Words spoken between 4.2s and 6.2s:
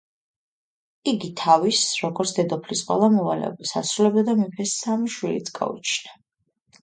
და მეფეს სამი შვილიც გაუჩინა.